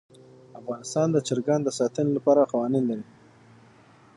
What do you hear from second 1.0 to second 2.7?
د چرګان د ساتنې لپاره